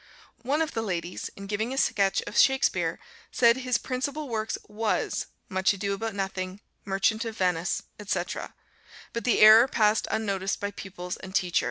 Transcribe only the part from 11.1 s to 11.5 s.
and